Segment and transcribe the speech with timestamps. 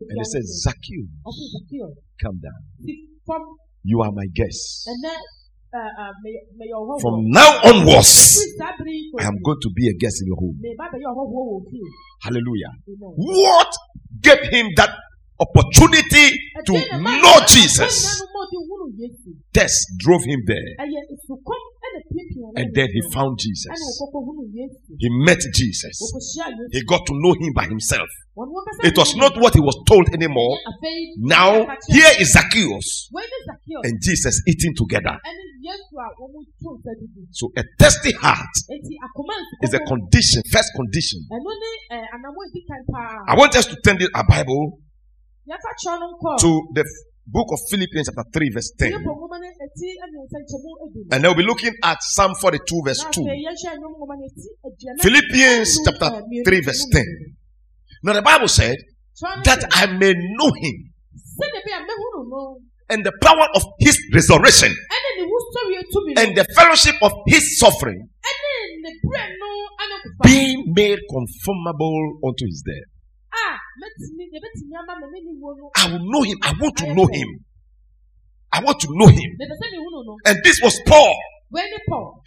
[0.00, 1.06] And he said, Zacchaeus,
[2.20, 2.62] come down.
[3.84, 4.88] You are my guest.
[4.88, 5.12] ɛnɛ
[5.74, 6.10] ɛɛ ɛɛ
[6.58, 9.94] mɛyɛ ɔhɔhoɔ From now onwards, firi saa bere yi I am going to be a
[9.94, 10.56] guest in your home.
[10.58, 11.84] mɛ ba bɛyɛ ɔhɔhoɔ wɔ fie
[12.24, 12.72] Hallelujah.
[12.88, 13.72] What
[14.22, 14.90] gave him that
[15.38, 16.26] opportunity
[16.64, 18.18] to Ɛdeɛn na maa know Jesus?
[18.18, 19.30] no ma ɔde hunu Yesu.
[19.52, 20.70] Test drove him there.
[22.56, 23.70] And then he found Jesus.
[23.72, 24.94] wɔkɔkɔ hunu Yesu.
[24.98, 25.96] He met Jesus.
[26.72, 28.08] He got to know him by himself.
[28.82, 30.58] It was not what he was told anymore.
[31.18, 35.14] Now, here is Zacchaeus Wei ne Zakeo and Jesus eating together.
[35.22, 37.22] ɛne Yesu a wɔn to nsa didi.
[37.30, 38.54] So, a thirsty heart
[39.62, 41.20] is a condition, first condition.
[41.30, 43.24] ɛno ne ɛɛ anamɔ edi kan paa.
[43.28, 44.78] I want us to turn our Bible
[45.48, 46.38] Yɛka kyerɛ no nkɔ.
[46.40, 46.84] to the
[47.26, 48.92] book of Philippians, chapter 3, verse 10.
[48.92, 51.00] Yɛpɔ nwoma ne eti ɛna nsɛnkyɛmu edu.
[51.12, 53.20] And we'll be looking at Psalm 42, verse 2.
[53.22, 56.10] afei yɛhwɛ nnwom nwoma ne eti aduane Philippians chapter
[56.44, 57.02] 3, verse 10.
[58.04, 58.76] Now, the Bible said,
[59.44, 60.90] that I may know him
[61.38, 62.58] sɛdeɛ bi a mɛhunu no
[62.90, 67.12] and the power of his resurrection ɛne ne wusɔre etumi no and the fellowship of
[67.26, 68.00] his suffering,
[68.30, 69.48] ɛne ne brɛ no
[69.82, 72.88] ɛne kofa being made conformable unto his death.
[75.76, 76.38] I will know him.
[76.42, 77.28] I want to know him.
[78.52, 79.30] I want to know him.
[80.26, 81.14] And this was Paul.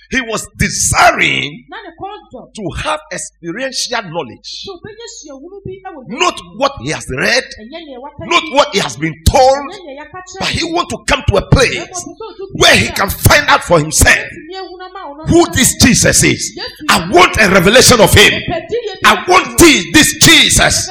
[0.10, 1.52] He was desiring
[2.56, 4.64] to have experiential knowledge.
[6.08, 7.44] Not what he has read,
[8.20, 9.68] not what he has been told,
[10.40, 11.76] but he wants to come to a place
[12.56, 14.28] where he can find out for himself
[15.28, 16.58] who this Jesus is.
[16.90, 18.32] I want a revelation of him.
[19.04, 19.60] I want
[19.92, 20.90] this Jesus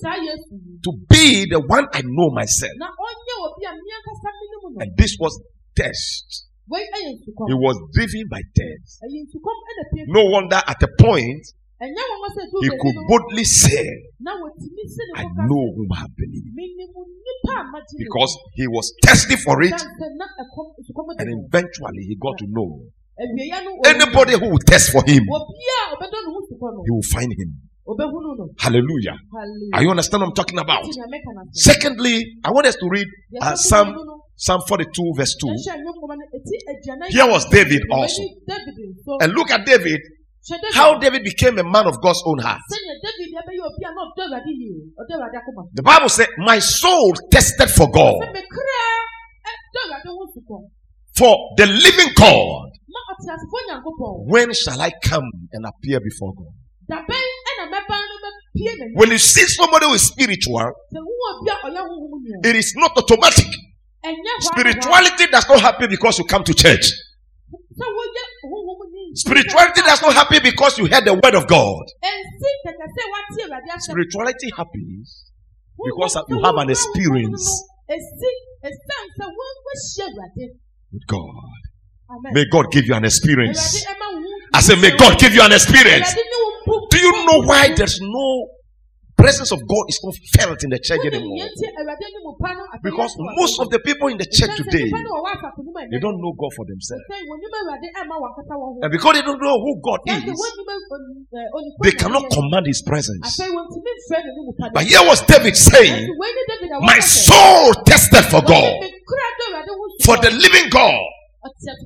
[0.00, 0.80] Mepɛ sɛ mehunu saa Yesu yi.
[0.82, 2.72] to be the one I know myself.
[2.78, 5.32] na ɔnyɛ obi a me ankasa me ne mu no And this was
[5.76, 6.46] test.
[6.68, 9.00] wei ɛyɛ nsukɔm He was driven by test.
[9.04, 11.44] ɛyɛ nsukɔm ɛna pie No wonder at a point
[11.80, 13.86] ɛnyɛ wɔn wɔ sɛ du he could boldly say,
[15.16, 16.52] I know whom I have believed.
[16.52, 16.92] menim
[17.24, 21.06] nipa a magye ne Because he was thirsty for it, Ɛsiane sɛ na ɛkɔm nsukɔm
[21.16, 22.84] de and eventually he got to know
[23.84, 27.08] anybody who will test for him, obi a ɔbɛdɔ ne ho sukɔ no he will
[27.12, 27.69] find him.
[28.58, 29.16] Hallelujah.
[29.32, 29.70] Hallelujah.
[29.74, 30.84] Are you understand what I'm talking about?
[30.84, 31.54] Nti Nyame ka n'asɛm.
[31.54, 33.08] Secondly, I want us to read
[33.40, 33.94] uh, Psalm
[34.36, 35.46] Psalm 42, verse 2.
[35.46, 38.22] yɛhyɛ nnwom nwoma no, eti aduanan Here was David also.
[39.20, 40.00] And look at David,
[40.72, 42.60] how David became a man of God's own heart.
[42.72, 45.62] Sɛnea David ɛbɛyɛ obi a na ɔdɔ Awurade yie, ɔdɔ Awurade akoma.
[45.74, 48.82] The Bible said, My soul tested for God, me kra
[49.52, 50.56] ɛdɔ Awurade ho sukɔ.
[51.16, 52.70] for the living God.
[52.88, 56.54] Na ɔteasefo Nyankopɔn, When shall I come and appear before God?
[58.94, 62.50] When you see somebody who is spiritual, Sɛ wohu obi a ɔyɛ honhom ni a,
[62.50, 63.46] it is not automatic.
[64.04, 64.52] ɛnyɛ hɔ ara hɔ.
[64.52, 66.86] Spirituality does not happen because you come to church.
[67.78, 69.14] Sɛ woyɛ honhom ni.
[69.14, 71.84] Spirituality does not happen because you heard the word of God.
[72.04, 73.80] Ɛnsi kɛkɛ sɛ woate Awurade asɛm.
[73.90, 75.24] Spirituality happens
[75.84, 77.44] because you have an experience.
[77.88, 78.30] no, Esi
[78.64, 80.46] ɛsiane sɛ wo- woahyia Awurade.
[80.92, 81.60] with God.
[82.32, 83.84] May God give you an experience.
[83.86, 86.12] ɛma wo ho- I say, May God give you an experience.
[87.00, 88.26] You know why there's no
[89.20, 91.36] presence of God is not felt in the church anymore?
[91.36, 94.24] nea nti Awurade ne mo pa no afei Because most of the people in the
[94.26, 95.90] church today, nnipa no wɔ wɔ asafo no mu ɛnnɛ.
[95.92, 97.04] they don't know God for themselves.
[97.12, 98.78] Sɛ wɔnim Awurade ɛmma wɔn ankasa wɔn ho.
[98.84, 103.24] And because they don't know who God is, ɛ, onipa they cannot command His presence.
[103.28, 104.72] Afei wɔntumi mfrɛ ne ne mu pa no.
[104.74, 108.72] But here was David saying, Nanso wei ne David a My soul tested for God,
[108.80, 111.04] me kra dɔ Awurade ho for the living God.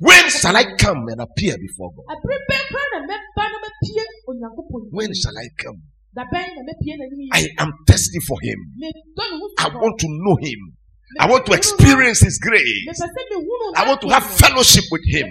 [0.00, 2.04] When shall I come and appear before God?
[2.10, 5.78] Abere bɛn koraa na mɛba na mɛpie Onyankopɔn When shall I come?
[6.14, 7.28] Da bɛn na mɛpie n'anim yi.
[7.32, 8.58] I am thirsty for Him.
[8.82, 10.60] Medɔ ne ho I want to know Him.
[11.20, 11.62] I want to sɛ mehunu no.
[11.62, 12.82] experience His grace.
[12.88, 15.26] Mepɛ sɛ mehunu I want to have fellowship with Him.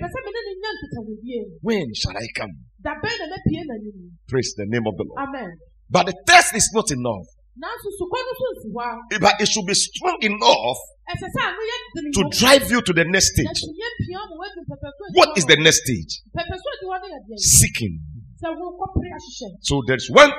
[1.61, 2.53] When shall I come?
[2.81, 4.11] Da bɛn na mɛpie n'anim.
[4.29, 5.19] Praise the name of the Lord.
[5.27, 5.57] Amen.
[5.89, 7.27] But the thirst is not enough.
[7.61, 8.81] Nanso sukɔ no so nsi hɔ
[9.15, 10.79] a, But it should be strong enough
[11.11, 13.59] ɛsɛ sɛ ano yɛ dene to drive you to the next stage.
[13.61, 16.11] sɛ yɛmpia ma woadu pɛpɛso adi What is the next stage?
[16.33, 17.37] Pɛpɛso adi hɔ no yɛ deɛ?
[17.37, 17.95] Seeking.
[18.41, 19.49] Sɛ wokɔpere ahyehyɛ.
[19.61, 20.31] So there's one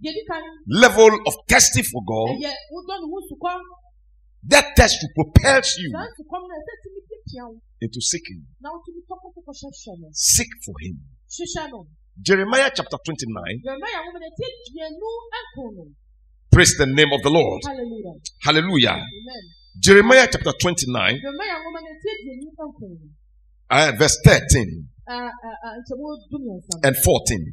[0.00, 2.36] Deɛ di kan, level of testing for God.
[2.36, 3.52] ɛyɛ wodɔ ne ho sukɔ.
[4.52, 7.56] That thirst will propel you Saa sukɔm no ɛsɛ tumi pia wo.
[7.80, 8.40] into seeking.
[8.60, 10.08] Na wotumi tɔ koko kɔhyehyɛ no.
[10.12, 10.96] Seek for Him.
[12.20, 13.62] Jeremiah chapter 29.
[16.52, 17.60] Praise the name of the Lord.
[17.64, 18.14] Hallelujah.
[18.42, 18.96] Hallelujah.
[18.98, 19.42] Amen.
[19.78, 23.06] Jeremiah chapter 29, Yeremia nwoma no ɛti aduonu ɛko no.
[23.70, 25.74] uh, verse 13 Ah, ah, ah,
[26.84, 27.46] and 14.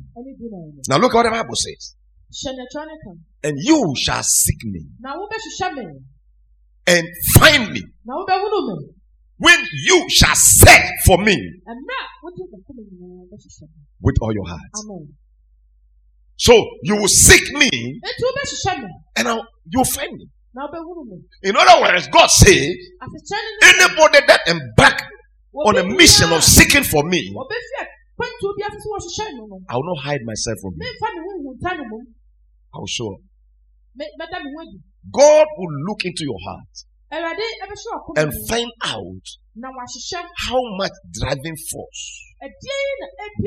[0.90, 1.96] Now look at what the Bible says.
[2.30, 3.12] Hyɛ n'atwa ne ka.
[3.44, 5.86] And you shall seek me Na wobɛhyehyɛ me.
[6.88, 7.82] and find me
[9.40, 13.82] when you shall search for me Ɛmɛ a wode nkɔkɔ me nyinaa bɛhyehyɛ me.
[14.02, 14.72] with all your heart.
[14.76, 15.14] Amen.
[16.38, 16.54] So
[16.84, 18.90] you will seek me Enti wobɛhyehyɛ me.
[19.18, 20.26] and I'll, you'll find me.
[20.54, 25.02] na wobɛhunu me In other words, God said, asekyerɛ ne ne anybody that embark
[25.66, 27.86] on a mission of seeking for me, a ɔbɛfi a
[28.18, 30.82] kwantuo bi ase sɛ wɔhyehyɛ no no I will not hide myself from him.
[30.86, 32.06] memfa me ho nhunta no mom
[32.74, 33.22] I will show up.
[33.98, 34.78] Me- mɛda me ho adi
[35.12, 36.74] God will look into your heart
[37.12, 39.26] awurade ɛbɛhyɛ ɔkoma and find out
[40.46, 42.04] how much driving force,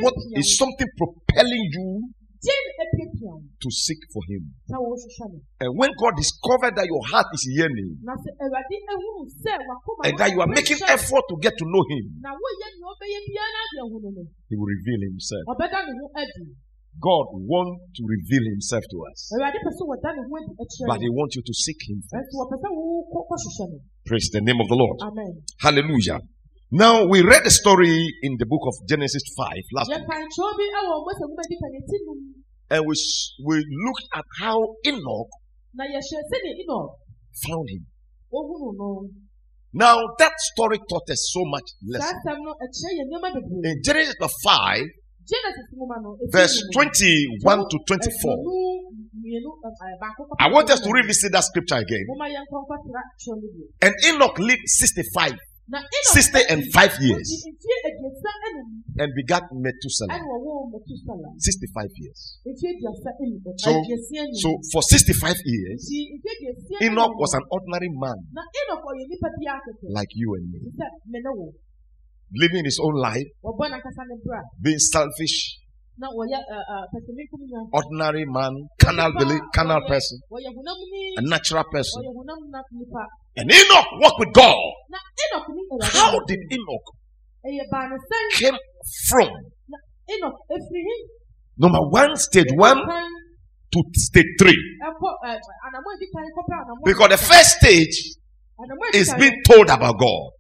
[0.03, 2.11] what is something propelling you
[2.41, 4.43] deɛn na apiapia wo to seek for him.
[4.69, 8.77] na wɔhyehyɛ no And when God discovered that your heart is yearning na sɛ awurade
[8.93, 12.31] ahunu sɛ wakoma and that you are making effort to get to know him, na
[12.33, 15.45] woyɛ nea ɔbɛyɛ biara de ahu no no he will reveal himself.
[15.53, 16.47] ɔbɛda ne ho adi
[17.01, 20.89] God wants to reveal himself to us, awurade pɛ sɛ wɔda ne ho adi akyerɛ
[20.91, 22.33] but he wants you to seek him first.
[22.41, 23.79] wɔpɛ sɛ wokɔhyehyɛ no
[24.09, 24.97] Praise the name of the Lord.
[25.05, 26.19] amen Hallelujah.
[26.71, 30.53] Now we read the story in the book of Genesis 5 last week, yɛka nkyerɛw
[30.55, 32.19] bi wɔ mose nwoma di kan yɛti nom
[32.71, 32.95] and we,
[33.43, 33.57] we
[33.87, 34.55] looked at how
[34.87, 35.31] Enoch
[35.75, 36.95] na yɛhyɛ sɛdeɛ ino
[37.43, 37.83] found him.
[38.31, 39.11] no
[39.75, 42.07] Now that story taught us so much lesson.
[42.07, 44.15] asɛm no ɛkyerɛ yɛ nneɛma bebree In Genesis
[44.47, 44.79] 5,
[45.27, 50.47] genesis nwoma no ɛti verse 21 to 24, Aduonu mmienu, ɛ, ɛ, baako kɔpem I
[50.55, 52.07] want us to revisit that scripture again.
[52.07, 53.67] Momma yɛnkɔ no bio.
[53.83, 58.69] And Enoch lived 65 Na Enoch 60 and 5 years mfeɛ aduasa ɛnum
[59.01, 60.19] and begat Methuselah.
[60.19, 62.21] ɛna 65 years.
[62.47, 63.39] Mfeɛ aduasa ɛnum.
[63.61, 63.85] So-
[64.43, 65.81] So for 65 years,
[66.83, 69.87] Enoch was an ordinary man na Enoch ɔyɛ nipa bi akɛkɛ.
[69.99, 71.47] like you and me, Te sɛ me ne wo.
[72.35, 74.41] living his own life, Wɔbɔ n'ankasa ne bra.
[74.63, 75.59] being selfish,
[77.73, 78.55] ordinary man,
[79.19, 81.15] belief, carnal person, Wɔyɛ honam ni.
[81.19, 82.03] a natural person.
[83.37, 83.71] Ɔyɛ honam na nipa.
[83.71, 84.73] And Enoch walked with God.
[84.91, 86.87] Na Enoch ni Awurade How did Enoch
[88.39, 88.57] came
[89.09, 89.29] from
[90.09, 91.09] Enoch efiri hi.
[91.59, 92.79] number one, stage one
[93.73, 94.59] to stage three?
[94.83, 97.97] ɛkɔ ɛ, anammɔn edi kan kɔpɛ anammɔn Because the first stage
[98.95, 100.31] is being told about God,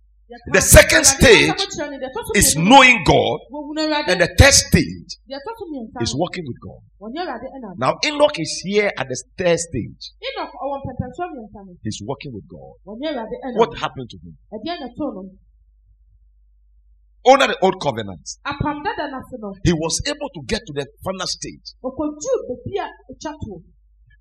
[0.53, 3.39] the second stage asɛm kyerɛ no, deɛ ɛtɔ so is knowing God,
[4.11, 6.81] and the third stage Deɛ ɛtɔ so mmiɛnsa is no, walking with God.
[7.03, 7.75] wɔne Awurade ɛnam.
[7.79, 10.03] Now Enoch is here at the third stage.
[10.23, 12.75] Enoch ɔwɔ mpɛmpɛnsoɔ mmiɛnsa no, He's walking with God.
[12.87, 13.59] wɔne Awurade ɛnam.
[13.59, 14.35] What happened to him?
[14.55, 15.23] Ɛdeɛn na ɛtoo no?
[17.27, 20.73] Under the old covenant, Apam dada no ase no, he was able to get to
[20.73, 21.75] the final stage.
[21.85, 23.63] ɔkɔduu baabi a ɛtwa toɔ.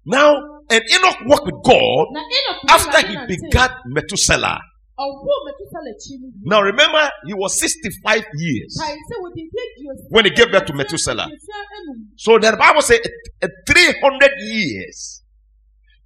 [0.05, 0.31] Now,
[0.71, 4.59] and Enoch walked with God Na Enoch ne after he begat Methuselah.
[4.99, 6.43] Ɔwoo Metusela akyi no bi.
[6.43, 10.65] Now, remember, he was 65 years Kae sɛ wɔde mfe aduosia- when he gave birth
[10.65, 11.27] to Methuselah.
[12.17, 12.99] So the Bible says
[13.41, 15.23] uh, 300 years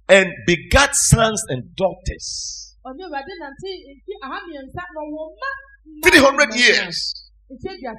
[0.08, 2.76] and begat sons and daughters.
[2.86, 5.50] Ɔne Awurade nante mfe aha mmiɛnsa na ɔwɔ mma.
[5.86, 7.20] mma 300 years.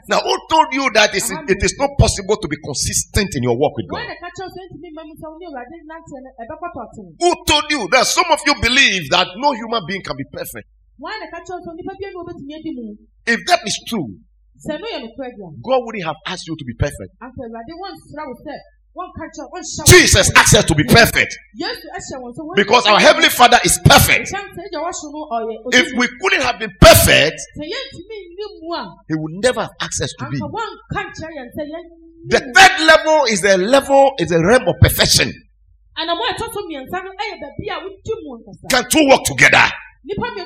[0.09, 3.75] Now, who told you that it is not possible to be consistent in your walk
[3.77, 3.99] with God?
[4.01, 7.11] na ɛka kyerɛw sɛ ntumi mma mu sɛ wo ne Awurade nante no ɛbɛkɔtɔ ɔtene.
[7.19, 10.67] Who told you that some of you believe that no human being can be perfect?
[11.01, 12.85] Wɔn na ɛka kyerɛw sɛ onipa biara na obetumi adi mu.
[13.27, 14.07] If that is true,
[14.55, 17.11] Sɛ no yɛ nokorɛ deɛ, God wouldn't have asked you to be perfect.
[17.21, 18.55] anka Awurade wɔnsra wo sɛ
[18.95, 22.55] wɔnka kyerɛ wɔnhyɛ wo Jesus asked us to be perfect Yesu ɛhyɛ wɔn sɛ wɔn-
[22.55, 24.31] because our Heavenly Father is perfect.
[24.31, 28.45] Ɛsiane sɛ agya wɔhyɛ no ɔyɛ If we couldn't have been perfect, Sɛ yɛntumi nni
[28.63, 30.39] mu a, He would never have asked us to be.
[30.39, 34.65] anka wɔnka nkyerɛ yɛn sɛ yɛnni The third level is a level, is a realm
[34.67, 35.29] of perfection.
[35.99, 38.69] Anammɔn a ɛtɔ so mmiɛnsa no yɛ baabi a wodi mu ankasa.
[38.71, 39.67] Can two work together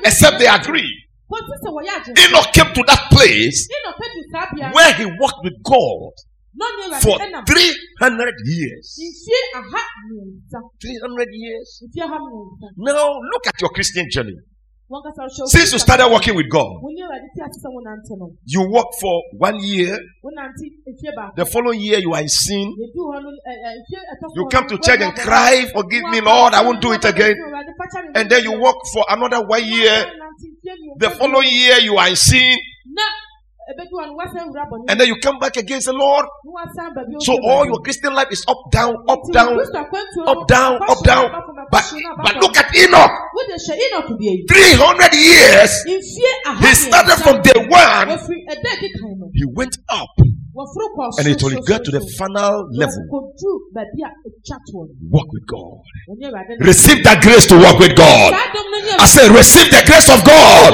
[0.04, 0.90] except they agree?
[1.30, 2.12] Wɔte sɛ wɔyɛ agye.
[2.26, 6.14] Enoch came to that place Enoch adu saa bea where he walked with God
[6.58, 8.86] na ɔne Awurade for ɛnam 300 years.
[8.98, 10.58] mfie aha mmiɛnsa.
[10.82, 11.68] 300 years.
[11.86, 12.66] Mfie aha mmiɛnsa.
[12.78, 14.36] Now look at your Christian journey.
[14.90, 17.68] Wɔnkasa ɔhyɛ wo Since you started working with God, Wo ne Awurade te ase sɛ
[17.70, 18.32] wonante no.
[18.44, 21.36] you work for one year, Wonante mfie baako.
[21.36, 22.66] the following year you are in sin.
[22.74, 26.02] Yɛduu hɔ no, ɛ- ɛ, mfie ɛtɔ so You come to church and cry, Forgive
[26.10, 27.36] me, Lord, I won't do it again.
[27.38, 30.06] Awurade, fakyɛ me And then you work for another one year.
[30.10, 30.98] Wɔnante mfie mmiɛnsa.
[30.98, 32.58] The following year you are in sin.
[33.70, 34.84] Na ɛbɛdu hɔ no, woasan wura bɔne.
[34.90, 37.66] And then you come back again and say, Lord, Na woasan ba bio So all
[37.66, 39.58] your Christian life is up, down, up, down,
[40.26, 41.30] up, down, up, down.
[41.70, 43.10] But akɔhyɛ no, aba but look at Enoch.
[43.34, 44.46] Wode hyɛ Enoch bea yi.
[44.48, 45.72] 300 years.
[45.86, 48.08] He started from day one.
[48.10, 50.10] Wɔfiri ɛda a ɛdi kan no, He went up
[51.18, 53.02] and it will get to the final level.
[53.10, 54.92] Wɔkɔduu baabi a ɛtwa toɔ no.
[55.10, 55.80] Walk with God.
[56.08, 58.30] Wɔne Awurade na- Receive that grace to walk with God.
[58.34, 60.70] Saa dɔm no ne I say, receive the grace of God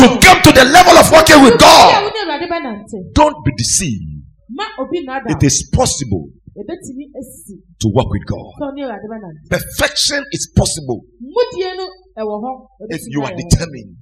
[0.00, 2.04] to come to the level of walking with God.
[2.04, 2.96] wo ne Awurade bɛnante.
[3.14, 4.24] Don't be deceived.
[4.50, 6.62] Ma obi nnaadaa It is possible wo.
[6.62, 8.50] Ɛbɛtumi asi to walk with God.
[8.58, 9.40] sɛ wo ne Awurade bɛnante.
[9.48, 11.86] Perfection is possible Mudie no
[12.18, 12.50] ɛwɔ hɔ.
[12.90, 13.96] if you are determined.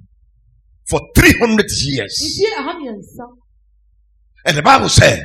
[0.89, 2.17] For 300 years.
[4.47, 4.47] Mfie aha mmiɛnsa.
[4.47, 5.21] And the Bible said,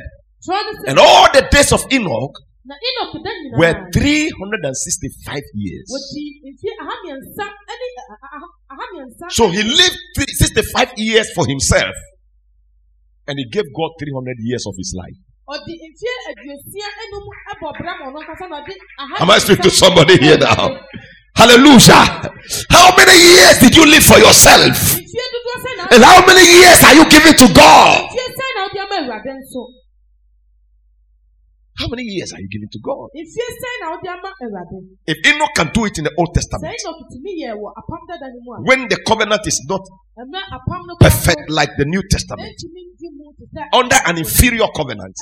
[0.48, 5.88] Twerɛ no sɛ and all the days of Enoch na enoch da were 365 years.
[5.91, 11.96] wɔdi mfe aha mmiɛnsa ne aha aha mmiɛnsa So he lived 65 years for himself
[13.27, 15.20] and he gave God 300 years of his life.
[15.53, 19.63] ɔde mfe aduosia enum ɛbɔ bra ma ɔno nkasa na ɔde aha Am I speaking
[19.63, 20.67] to somebody here now?
[21.35, 22.03] Hallelujah.
[22.69, 24.75] How many years did you live for yourself?
[25.95, 28.09] And how many years are you giving to God?
[31.79, 33.09] How many years are you giving to God?
[35.11, 36.69] If Enoch can do it in the Old Testament,
[38.69, 39.81] when the covenant is not
[40.99, 42.57] perfect like the New Testament,
[43.79, 45.15] under an inferior covenant,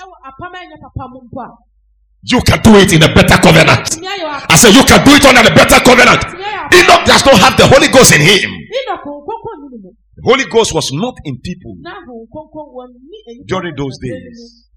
[2.24, 3.86] you can do it in a better covenant.
[3.90, 6.22] tumi ayɛ wɔ I said, You can do it under a better covenant.
[6.72, 8.50] Enoch does not have the Holy Ghost in him.
[8.52, 13.18] enoch nkɔnkɔn ne mu The Holy Ghost was not in people na nkɔnkɔn wɔn ni
[13.30, 14.30] enyimfa during those ɛbrɛ no mu.
[14.30, 14.68] days.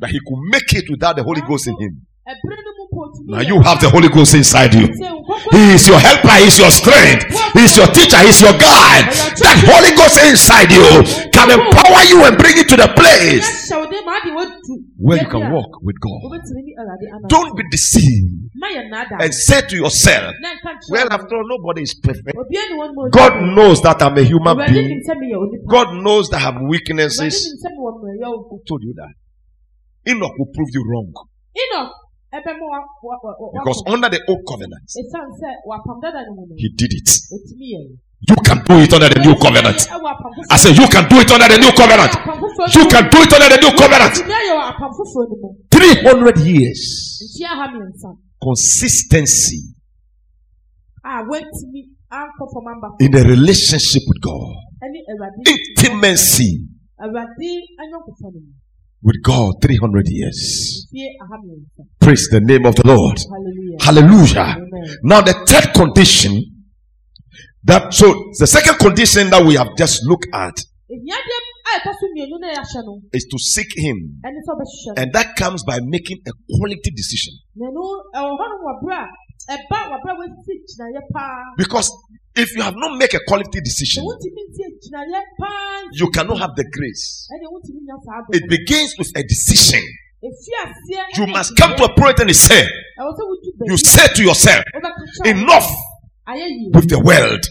[0.00, 2.06] That he could make it without the Holy Ghost in him.
[2.98, 4.86] Ɛbrɛ no mu mpo tumi Now you have the Holy Ghost inside you.
[5.52, 7.24] He is your helper, He is your strength,
[7.54, 9.06] He is your teacher, He is your guide.
[9.38, 10.84] That Holy Ghost inside you
[11.32, 14.74] can empower you and bring you to the place yɛhyɛ wo den ma ade wadu
[14.98, 16.20] where you can walk with God.
[16.26, 20.48] wobɛtumi ne awurade ana Don't be deceived ma yɛ nnaada and say to yourself, na
[20.56, 22.34] nka nkyerɛ Well, after all, nobody is perfect.
[22.36, 25.00] obiara ni wɔn mu God knows that I'm a human being.
[25.06, 27.34] sɛ meyɛ onipa God knows that I have weaknesses.
[27.46, 29.14] nim sɛ mewɔ mmerɛyɛ wo Who told you that?
[30.10, 31.12] Enoch will prove you wrong.
[31.54, 31.92] enoch
[32.30, 37.08] Because under the old covenant, ɛsiane sɛ wapam dada no mu no he did it.
[38.28, 39.78] You can do it under the new covenant.
[39.88, 42.12] ɛwɔ apam foforɔ I said, You can do it under the new covenant.
[42.76, 44.12] You can do it under the new covenant.
[44.12, 46.82] ɛtumi ayɛ wɔ apam foforɔ no mu 300 years.
[47.24, 48.10] nti aha mmiɛnsa
[48.42, 49.60] Consistency
[51.04, 51.80] a wɔntumi
[52.12, 54.56] ankɔ fam amba in the relationship with God,
[55.48, 56.68] intimacy
[59.04, 60.86] awurade anyɔnkofa no mu with God 300 years.
[60.92, 63.18] ntie aha mmiɛnsa Praise the name of the Lord.
[63.18, 64.56] hallelujah Hallelujah.
[65.02, 66.42] Now, the third condition
[67.64, 68.06] that so
[68.38, 70.54] the second condition that we have just looked at
[70.90, 71.38] ehiadeɛ
[71.68, 75.02] a ɛtɔ so mmienu na yɛahyɛ no is to seek Him, ɛne sɛ ɔbɛhwehwɛ no
[75.02, 77.34] and that comes by making a quality decision.
[77.56, 77.82] na ɛno
[78.16, 78.98] ɛwɔ hɔ no wɔberɛ
[79.48, 81.90] a ɛba wɔberɛ a wɔasi gyinaeɛ paa Because
[82.38, 86.54] if you have not made a quality decision, wontumi ntie gyinaeɛ paa you cannot have
[86.56, 87.26] the grace.
[87.34, 89.82] ɛne wontumi nya saa It begins with a decision.
[91.16, 92.62] You must come to a point and say,
[92.98, 95.70] ɛwɔ sɛ wodu you say to yourself, wobɛka kyerɛ wo, enough
[96.74, 97.42] with the world,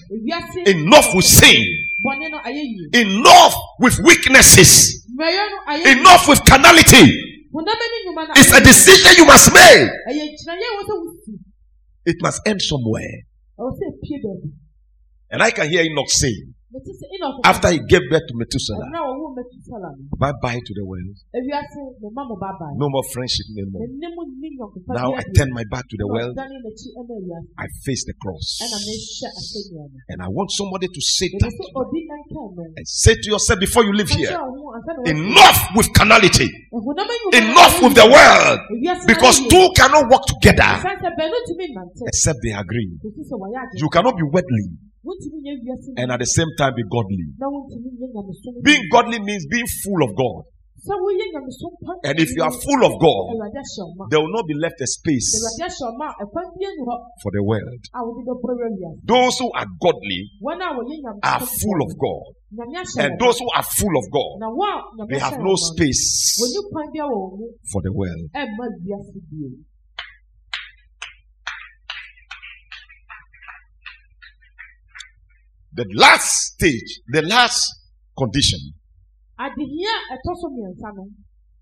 [0.67, 1.60] enough with sin,
[2.06, 7.06] bɔne no ayɛ yie enough with weaknesses, mmerɛyɛ no ayɛ yie enough with carnality.
[7.53, 9.89] honam ne nnwuma no It's a decision you must make.
[10.10, 11.34] ɛyɛ gyinaeɛ ɛwɔ sɛ wosi
[12.06, 13.27] It must end somewhere.
[15.29, 16.31] And I can hear Enoch say,
[16.72, 17.05] mete sɛ
[17.43, 20.84] after he gave birth to Methuselah, ɛberɛ a wɔwo metusala no bye bye to the
[20.86, 21.15] world.
[21.36, 23.88] ewiase mo ma mo babae No more friendship anymore.
[23.88, 26.36] ɛnne mu nni nyɔnkofa Now I turn my back to the world.
[26.36, 28.60] ɔdane n'akyi ɛma ewiase I face the cross.
[28.63, 32.63] ɛna mehyɛ asɛnnua no And I want somebody to say that sɛ obi ɛnka no
[32.75, 35.12] and say to yourself before you leave here, kyerɛ wo ho ansa na wɔasi.
[35.31, 38.60] enough with carnality, Ɛhonam nnwuma no enough with the world.
[39.07, 42.91] Because two cannot work together Ɛsiane sɛ baanu tumi nnante except they agree.
[43.03, 44.87] kɔsi sɛ wɔyɛ ade You cannot be worldly wontumi nyɛ wiase
[45.98, 47.28] and at the same time be godly.
[47.40, 50.44] na wontumi nyɛ nyamesom Being godly means being full of God.
[50.78, 54.04] sɛ woyɛ nyamesom pa And if you are full of God, awurade ahyɛ wo ma
[54.12, 56.82] there will not be left a space awurade ahyɛ wo ma a ɛkwan bia ni
[56.88, 57.82] hɔ for the world.
[57.96, 61.92] a wode bɛbɔrɔ wiase Those who are godly wɔn a wɔyɛ nyamesom are full of
[61.98, 62.26] God.
[63.04, 65.60] And those who are full of God, na wɔn a nyame they have no wɔn
[65.60, 66.06] ma no, space
[66.40, 68.28] wɔnni kwan bia wɔ wɔn mu for the world.
[75.77, 77.62] The last stage, the last
[78.17, 78.57] condition,
[79.38, 81.03] adehia a ɛtɔ so mmiɛnsa no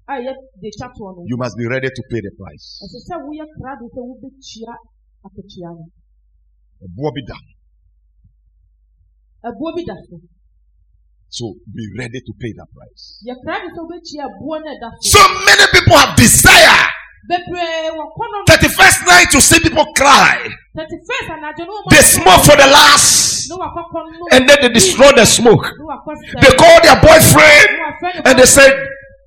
[0.08, 0.32] a ɛyɛ
[0.62, 2.80] de twa toɔ no you must be ready to pay the price.
[2.80, 4.74] ɛsɛ sɛ woyɛ krado sɛ wobɛkyia
[5.28, 5.86] akakyia no
[6.88, 7.36] Ɛboɔ bi da.
[9.52, 9.96] ɛboɔ bi da
[11.28, 13.20] so be ready to pay that price.
[13.28, 16.95] yɛ krado sɛ wobɛkyia ɛboɔ no a ɛda so So many people have desire.
[17.30, 20.38] Bebree wɔkɔ no 31st night you see people cry.
[20.76, 23.50] thirty first anadwo no wɔn They smoke for the last.
[23.50, 25.66] ne wakɔkɔ no And then they destroy the smoke.
[25.66, 28.68] ne wakɔ sɛ They call their boyfriend ne wafrɛ no and they say,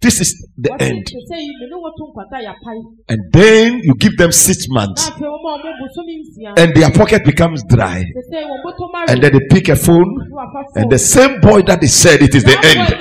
[0.01, 1.07] This is the end.
[1.07, 5.11] te sɛ yi me ne wɔto nkwata yɛapae And then you give them six months.
[5.11, 8.05] afei wɔn a wɔn bosome nsia And their pocket becomes dry.
[8.05, 10.15] te sɛ wɔn bɔtɔ ma And then they pick a phone.
[10.77, 12.95] And the same boy that they said it is the end.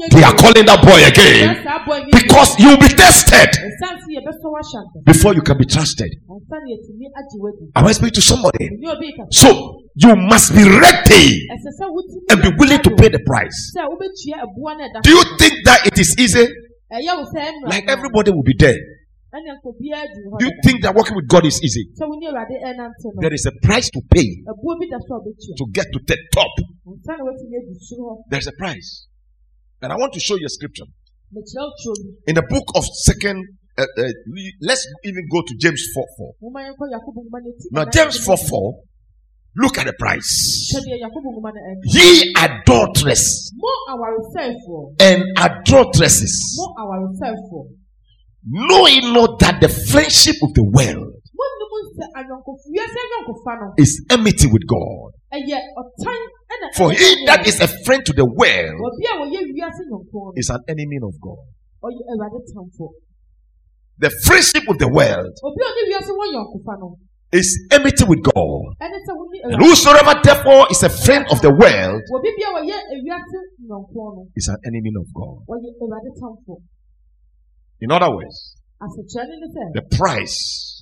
[0.00, 1.44] No wɔse me ne wo nyɛ They are calling that boy again.
[1.60, 5.42] Saa saa boy no Because you will be tested ɛsiane sɛ yɛbɛsɔ wahyɛ before you
[5.42, 6.10] can be trusted.
[6.28, 8.64] ansa na yɛtumi agye Am I speaking to somebody?
[8.68, 9.48] ɛnyɛ obi kasa So
[9.96, 13.58] you must be ready ɛsɛ sɛ wotumi and be willing to pay the price.
[13.76, 16.46] sɛ wobɛtua ɛboa no a ɛda Do you think that it is easy?
[16.92, 18.78] ɛyɛ wo sɛ ɛmmerɛ Like everybody will be there.
[19.30, 21.86] ɛne nka obiara di hɔ Do you think that working with God is easy?
[21.94, 24.98] sɛ wo ne awurade ɛnante no There is a price to pay ɛbuo bi da
[25.06, 26.50] so a wobɛtua to get to the top.
[26.86, 29.06] nsa na watumi adi soro hɔ There's a price.
[29.82, 30.84] And I want to show you a scripture.
[31.32, 33.38] mekyerɛ wo turo bi In the book of Second,
[33.78, 34.12] uh, uh,
[34.60, 36.32] let's even go to James 4 4.
[36.42, 38.82] nwoma yɛnkɔ yakobo nwoma no ti Now, James 4 4,
[39.56, 40.72] look at the price.
[40.74, 43.52] hwɛ deɛ yakobo nwoma no ɛka Ye adulteress
[45.00, 47.64] and adulteresses, mo awaresɛefoɔ
[48.44, 53.66] know ye not that the friendship of the world monnim sɛ ayɔnkof wiase ayɔnkofa no
[53.78, 55.12] is enmity with God?
[56.50, 59.40] Ɛyɛ ɔtan ɛna For he that is a friend to the world obi a wɔyɛ
[59.54, 61.38] wiase nyɔnko no is an enemy of God.
[61.84, 62.88] ɔyɛ awurade tamfo
[63.98, 66.96] The friendship of the world obi a ɔne wiase wɔ yɔnkofa no
[67.32, 68.74] is enmity with God.
[68.82, 72.42] ɛne sɛ wo ne And whosoever therefore is a friend of the world obi bi
[72.42, 72.76] a wɔyɛ
[73.06, 73.38] wiase
[73.68, 75.38] nyɔnko no is an enemy of God.
[75.46, 76.58] ɔyɛ awurade tamfo
[77.82, 80.79] In other words, asekyerɛ ne ne sɛ the price ɛbuo no ɛda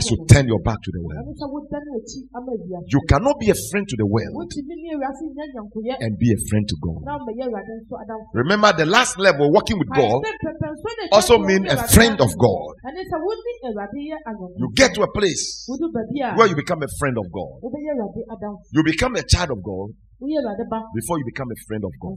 [0.00, 1.20] is so to turn your back to the world.
[1.20, 4.74] ɛne sɛ wodane w'akyi ama wiase You cannot be a friend to the world wontumi
[4.80, 7.00] ne wiase nyɛ nyɔnkoyɛ and be a friend to God.
[7.04, 10.88] na womɛyɛ awurade nso adamfo Remember, the last level, working with God, Ayɛ sɛ pɛpɛnso
[10.96, 12.30] ne ɛkyɛ also sɛ wo mean ne a friend of.
[12.40, 12.72] God.
[12.88, 16.28] ɛne sɛ wo ne awurade yɛ anyɔnko You get to a place wodu baabi a
[16.36, 17.52] where you become a friend of God.
[17.64, 19.88] wobɛyɛ awurade adamfo You become a child of God
[20.20, 22.14] woyɛ awurade ba before you become a friend of God.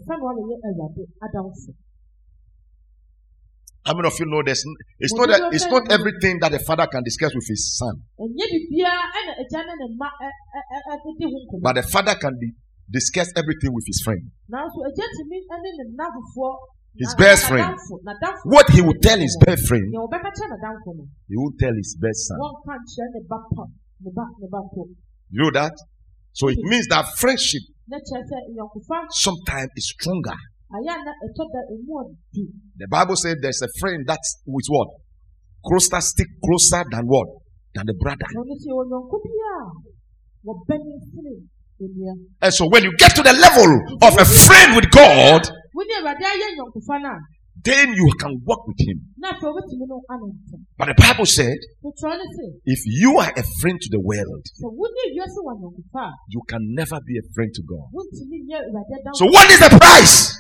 [3.86, 4.64] How many of you know this?
[5.00, 8.00] It's not that, it's not everything that a father can discuss with his son,
[11.62, 12.54] but the father can be,
[12.90, 14.32] discuss everything with his friend.
[14.50, 16.56] nanso agya tumi ne ne nnafofoɔ
[16.96, 17.76] His best friend.
[18.46, 21.74] What he will tell his best friend, nea wɔbɛka kyerɛ n'adamfo no he won't tell
[21.76, 22.38] his best son.
[22.40, 23.64] wɔnka nkyerɛ ne ba pa
[24.04, 24.88] ne ba ne ba po
[25.30, 25.74] You know that?
[26.34, 30.38] So it means that friendship na kyerɛ sɛ nyɔnkofa sometimes is stronger.
[30.76, 32.44] Ayɛ a na ɛtɔ da emu ɔdu
[32.82, 34.90] The Bible said there's a friend that's with what?
[35.66, 37.28] Closer, stick closer than what?
[37.76, 38.28] Than the brother.
[38.34, 39.56] na ɔno sɛ yɛwɔ nyɔnko bi a
[40.48, 41.34] wɔbɛne sene
[41.82, 45.42] onua And so when you get to the level of a friend with God,
[45.74, 47.18] wo ne awurade ayɛ nyɔnkofa no a
[47.64, 48.98] then you can walk with him.
[49.18, 53.32] na afei wobɛtumi no anante But the Bible said, metrɔ ne sɛ if you are
[53.32, 57.00] a friend to the world, sɛ wo ne wiase wɔ nyɔnkofa a you can never
[57.08, 57.88] be a friend to God.
[57.96, 60.34] wontumi nyɛ awurade adamfo So what is the price?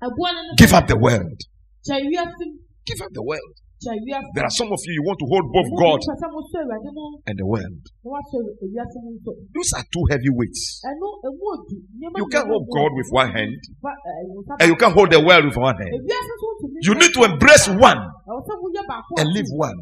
[0.00, 1.40] Aboa no no Give up the world.
[1.86, 3.56] gya wiase mu Give up the world.
[3.80, 6.90] There are some of you, you want to hold both God pɛ sɛ mosɔ awurade
[6.92, 7.80] mu and the world.
[8.04, 10.84] na woasɔ wiase mu nso Those are two heavy weights.
[10.84, 14.52] ɛno emu odu nneɛma You can't hold God with one hand Fa- ɛ, wo nsa
[14.60, 15.92] and you can't hold the world with one hand.
[15.96, 19.78] ewiase nso ntumi You need to embrace one ɛwɔ sɛ woyɛ baako and leave one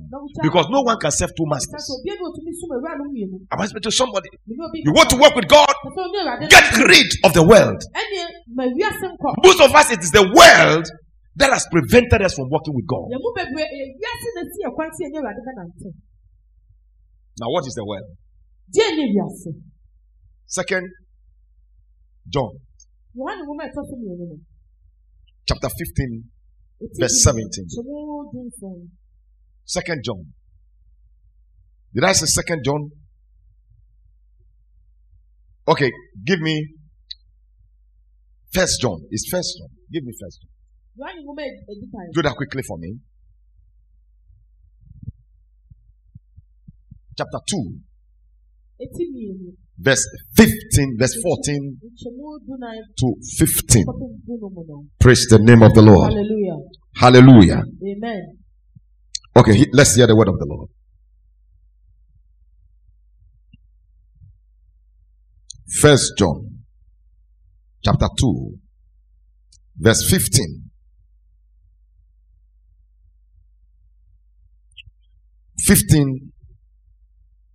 [0.46, 1.82] because no one can serve two masters.
[1.82, 4.30] sɛ obiara na otumi sum awura no mmienu I must speak to somebody.
[4.46, 5.66] You want to work with God?
[5.74, 7.82] Sɛ sɛ ɔne awurade Get rid of the world.
[7.98, 10.86] ɛneɛ ma wiase nkɔ Most of us, it is the world
[11.38, 13.06] that has prevented us from working with God.
[13.12, 15.88] yɛn mu bebree ɛyɛ wiase na si ɛkwan si ɛne awurade bɛnante
[17.40, 18.08] Now, what is the world?
[18.74, 19.50] deɛ ne wiase
[20.46, 20.86] Second
[22.34, 22.52] John
[23.16, 24.36] yohane nwoma a ɛtɔ so mmienu no
[25.48, 26.24] chapter 15,
[27.00, 28.90] verse bi- 17.
[29.64, 30.20] Second John.
[31.94, 32.90] Did I say second John?
[35.66, 35.90] Okay,
[36.26, 36.54] give me
[38.52, 38.98] first John.
[39.10, 39.68] It's first John.
[39.92, 40.50] Give me first John.
[40.98, 42.90] Yohane nwoma a ɛdi kan Do that quickly for me.
[47.16, 47.80] Chapter 2,
[49.78, 50.04] verse
[50.36, 51.78] 15, verse 14
[52.96, 53.06] to
[53.38, 53.84] 15.
[53.86, 56.12] kɔpem du no mu no Praise the name of the Lord.
[56.12, 56.56] hallelujah
[56.94, 57.62] Hallelujah.
[57.92, 58.38] amen
[59.36, 60.68] Okay, let's hear the word of the Lord.
[65.80, 66.64] First John
[67.84, 68.58] chapter 2
[69.78, 70.67] verse 15.
[75.64, 76.32] 15.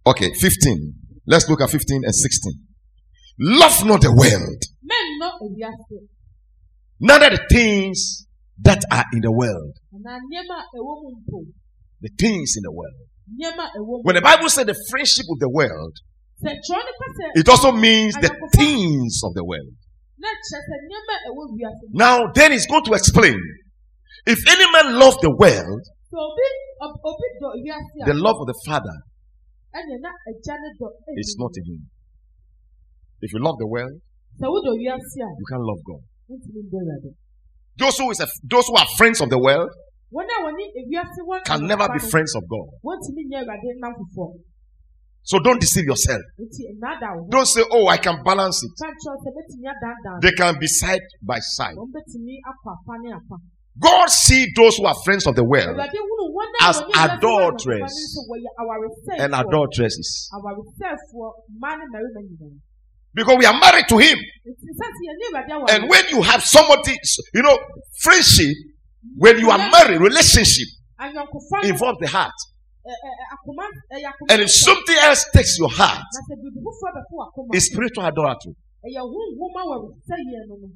[0.06, 0.94] Okay, 15.
[1.26, 2.54] Let's look at 15 and 16.
[3.40, 4.62] Love not the world,
[7.00, 8.28] neither the things
[8.62, 9.74] that are in the world.
[9.96, 11.40] anaa nneɛma a ɛwɔ mu mpo
[12.02, 13.08] The things in the world.
[13.34, 15.98] nneɛma a ɛwɔ When the Bible said the friendship of the world,
[16.44, 19.74] sɛ kyerɛ no pɛ sɛ it also means the things of the world.
[20.20, 23.40] na kyerɛ sɛ nneɛma a ɛwɔ wiase mu Now, then he's going to explain
[24.26, 25.82] if any man love the world,
[26.14, 26.48] sɛ obi
[26.86, 28.98] ɔb- obi dɔ wiase a the love of the Father
[29.74, 31.82] ɛnna na agya ne dɔ ɛnni is not in him.
[33.26, 33.98] If you love the world,
[34.40, 36.02] sɛ wodɔ wiase a you can't love God.
[36.30, 37.12] wontumi ndɔ awurade
[37.76, 39.72] Those who, is a, those who are friends of the world
[40.14, 42.68] wɔn a wɔne ewiase wɔn can never be friends of God.
[42.86, 44.38] wɔntumi nyɛ awurade nam foforɔ
[45.26, 46.22] So don't deceive yourself.
[46.38, 48.72] nti nnaada wo ho Don't say, oh, I can balance it.
[48.78, 51.76] ka kyerɛ sɛ bɛtumi adandan They can be side by side.
[53.80, 55.78] Wɔn bɛtumi akɔ afa ne afa God see those who are friends of the world
[55.78, 59.24] Awurade hunu wɔn a as wɔne wiase wɔ adulterers Awurade nso wɔyɛ awaresɛefoɔ.
[59.26, 60.30] and adulteresses.
[60.34, 62.60] Awaresɛefoɔ, mmaa ne mmarima nyinaa.
[63.16, 64.18] Because we are married to Him.
[64.18, 66.96] Nti sɛ sɛ yɛne Awurade aware- And when you have somebody,
[67.34, 67.58] you know,
[68.00, 68.56] friendship,
[69.18, 70.68] when you are married, relationship
[71.64, 72.34] involves the heart.
[72.84, 77.66] akoma- ɛyɛ akoma And if something else takes your heart, Na sɛ biribi foforɔ it's
[77.72, 78.54] spiritual idolatry.
[78.86, 80.70] ɛyɛ honhom awaresɛeɛ no no.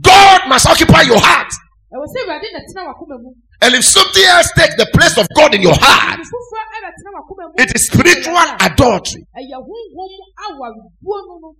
[0.00, 1.50] God must occupy your heart.
[1.92, 3.30] Ɛwɔ sɛ Awurade na tena w'akoma mu.
[3.60, 7.10] And if something else takes the place of God in your heart, Biribi foforɔ ɛbɛtena
[7.12, 7.54] w'akoma mu.
[7.62, 9.22] it is spiritual adultery.
[9.36, 10.12] Ɛyɛ honhom
[10.48, 11.50] awarebuo no no.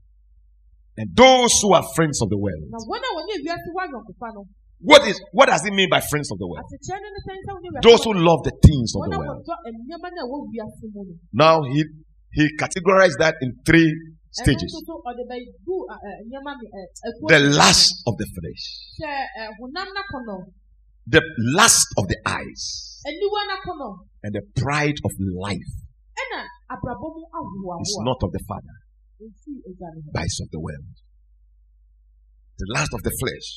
[0.96, 2.64] And those who are friends of the world.
[2.72, 4.44] Na wɔn a wɔne wiase wɔ anyɔnkofa no,
[4.82, 6.64] What is what does it mean by friends of the world?
[6.64, 9.44] asekyerɛ ne ne sɛ sɛ wɔne wiase Those who love the things of the world.
[9.44, 11.14] wɔdɔ nneɛma no a ɛwɔ wiase mu no.
[11.32, 11.84] Now he
[12.32, 13.92] he categorized that in three
[14.32, 14.72] stages.
[14.72, 17.56] nso so ɔde bɛgu ɛ, ɛ, nneɛma mi- ɛ, ɛkuo The no.
[17.60, 18.64] lust of the flesh,
[18.98, 20.36] Sɛ ɛ, honam n'akɔnɔ,
[21.06, 21.20] the
[21.58, 25.72] lust of the eyes, and the pride of life
[26.22, 26.40] ɛna
[26.70, 27.82] abrabɔ mu ahohoahoa.
[27.82, 28.76] is not of the Father,
[29.20, 30.10] Nti agya ne ho.
[30.12, 30.94] but is of the world.
[32.58, 33.48] The lust of the flesh,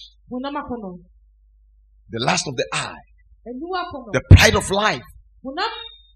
[2.10, 3.02] the lust of the eye,
[3.46, 5.04] the pride of life.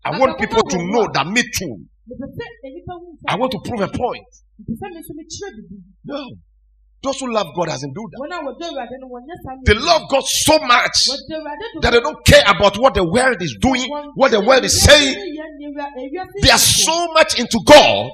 [0.06, 1.86] I want people to know that me too.
[2.10, 4.26] mepɛ sɛ nnipa hu sɛ I want to prove a point.
[4.60, 5.78] Mepɛ sɛ me nso mekyerɛ biribi.
[6.06, 6.20] No.
[7.02, 8.20] Those who love God doesn't do that.
[8.20, 11.80] Wɔn a wɔdɔ Awurade no wɔnyɛ saa They love God so much Wɔdɔ Awurade do
[11.82, 15.16] that they don't care about what the world is doing, what the world is saying.
[16.44, 18.12] They are so much into God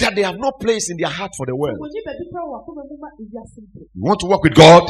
[0.00, 1.78] that they have no place in their heart for the world.
[1.80, 2.02] You
[4.04, 4.82] want to work with God?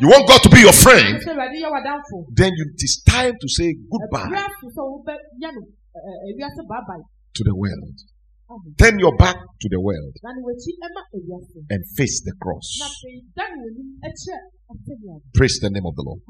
[0.00, 1.20] You want God to be your friend?
[2.34, 4.28] Then it is time to say goodbye
[7.34, 7.94] to the world.
[8.78, 10.14] Turn your back to the world
[11.70, 12.78] and face the cross.
[15.34, 16.20] Praise the name of the Lord.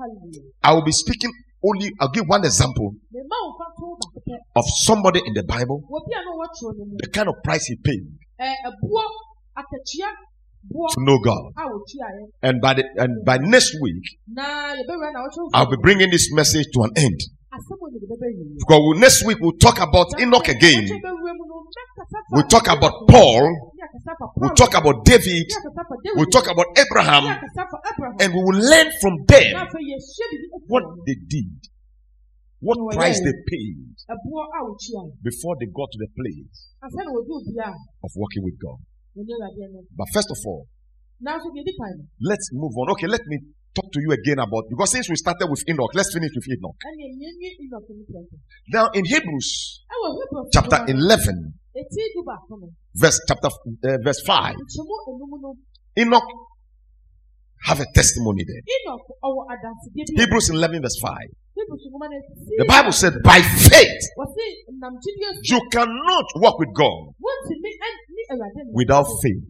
[0.63, 1.31] I will be speaking
[1.63, 2.95] only, I'll give one example
[4.57, 5.83] of somebody in the Bible,
[7.03, 8.05] the kind of price he paid
[10.93, 11.53] to know God.
[12.43, 14.05] And by the, and by next week,
[15.55, 17.21] I'll be bringing this message to an end.
[18.59, 20.87] Because next week we'll talk about Enoch again.
[22.31, 23.43] We'll talk about Paul.
[24.37, 25.47] We'll talk about David.
[26.17, 27.25] We'll talk about Abraham.
[28.21, 29.53] And we will learn from them
[30.69, 31.51] what they did,
[32.61, 33.77] what price they paid
[35.23, 36.69] before they got to the place
[38.05, 38.79] of working with God.
[39.97, 40.67] But first of all,
[42.21, 42.91] let's move on.
[42.93, 43.39] Okay, let me
[43.75, 46.77] talk to you again about because since we started with Enoch, let's finish with Enoch.
[48.73, 49.83] Now in Hebrews
[50.53, 51.55] chapter 11,
[53.03, 54.55] verse chapter uh, verse 5,
[56.03, 56.29] Enoch
[57.69, 58.63] have a testimony there.
[60.23, 61.13] Hebrews 11 verse 5.
[62.59, 64.03] The Bible said, by faith,
[65.53, 67.13] you cannot walk with God
[68.73, 69.45] without faith.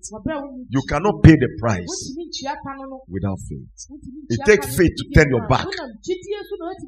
[0.69, 2.14] You cannot pay the price.
[3.09, 3.69] without faith.
[4.29, 5.66] It takes faith to turn your back.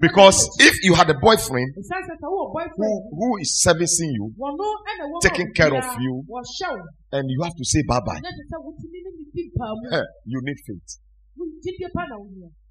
[0.00, 1.74] Because if you had a boyfriend
[2.76, 4.32] who, who is servicing you,
[5.22, 6.24] taking care of you,
[7.12, 8.20] and you have to say bye bye,
[10.26, 10.98] you need faith.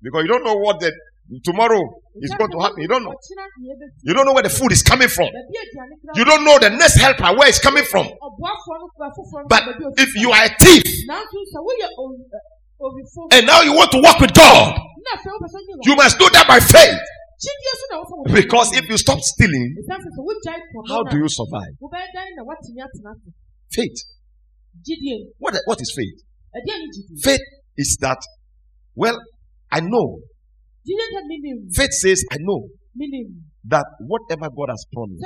[0.02, 0.92] Because you don't know what the
[1.40, 1.80] tomorrow
[2.20, 2.82] is going to happen.
[2.82, 3.16] You don't know.
[4.04, 5.30] You don't know where the food is coming from.
[6.16, 8.08] You don't know the next helper where it's coming from.
[9.48, 9.64] But
[9.98, 10.84] if you are a thief
[13.32, 14.76] and now you want to walk with God,
[15.88, 17.00] you must do that by faith.
[18.36, 19.76] Because if you stop stealing,
[20.88, 21.74] how do you survive?
[23.72, 23.98] Faith.
[25.40, 26.22] What, what is faith?
[27.24, 27.42] Faith
[27.78, 28.20] is that,
[28.96, 29.18] well,
[29.72, 30.20] I know.
[31.74, 32.60] Faith says, I know
[33.74, 35.22] that whatever God has promised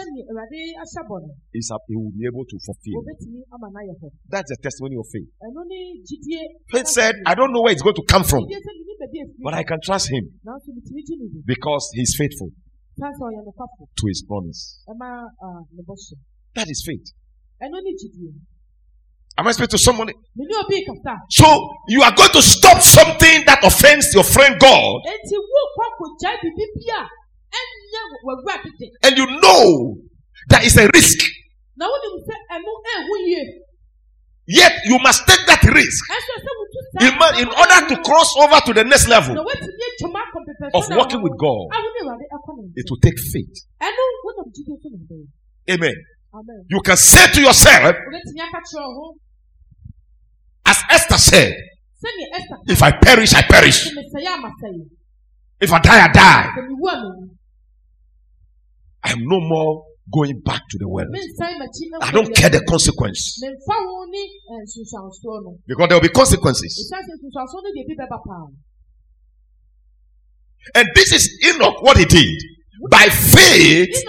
[1.53, 3.01] is that He will be able to fulfill.
[4.29, 5.29] That's the testimony of faith.
[6.71, 8.43] Faith said, I don't know where it's going to come from,
[9.45, 10.23] but I can trust Him
[11.45, 12.49] because He's faithful
[13.99, 14.83] to His promise.
[16.55, 17.07] That is faith.
[19.38, 20.13] Am I speaking to somebody?
[21.30, 21.45] So
[21.89, 25.02] you are going to stop something that offends your friend God,
[29.04, 29.98] and you know
[30.50, 31.19] that is a risk.
[34.48, 36.00] Yet you must take that risk.
[37.02, 39.36] In, in order to cross over to the next level
[40.78, 41.65] of working with God.
[42.76, 43.56] It will take faith.
[45.67, 45.95] Amen.
[46.69, 47.95] You can say to yourself,
[50.91, 51.54] Esther said,
[52.67, 53.88] If I perish, I perish.
[55.62, 56.50] If I die, I die.
[59.04, 61.08] I am no more going back to the world.
[62.02, 63.39] I don't care the consequence.
[65.67, 66.91] Because there will be consequences.
[70.74, 72.41] And this is Enoch what he did.
[72.89, 74.04] By faith,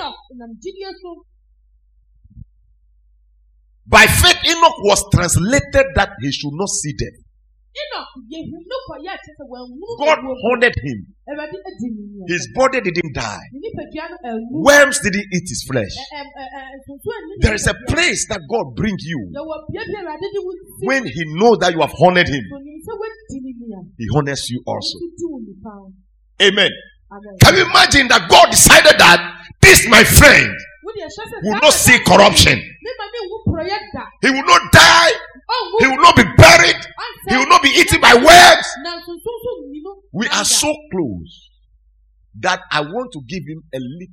[3.89, 7.23] by faith, Enoch was translated that he should not see death.
[10.01, 10.19] God
[10.53, 10.99] honored him.
[12.27, 13.47] His body didn't die.
[14.51, 15.93] Worms didn't eat his flesh.
[17.43, 19.31] There is a place that God brings you
[20.83, 22.45] when He knows that you have honored Him.
[23.99, 24.99] He honors you also.
[26.43, 26.71] Amen.
[27.41, 29.21] Can you imagine that God decided that
[29.61, 30.53] this, my friend,
[31.43, 32.59] will not see corruption?
[34.23, 35.13] He will not die.
[35.81, 36.81] He will not be buried.
[37.29, 38.67] He will not be eaten by worms.
[40.13, 41.51] We are so close
[42.41, 44.11] that I want to give him a leap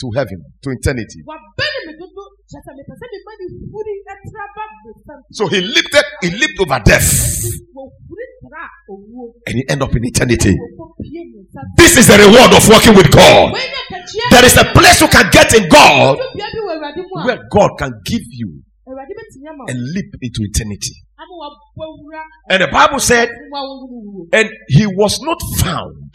[0.00, 1.22] to heaven, to eternity.
[5.32, 7.34] So he lifted, he leaped over death.
[9.46, 10.56] And he end up in eternity.
[11.76, 13.52] This is the reward of working with God.
[14.30, 16.16] There is a place you can get in God
[17.26, 18.50] where God can give you
[19.68, 20.94] a leap into eternity.
[22.48, 23.28] And the Bible said,
[24.32, 26.10] and he was not found.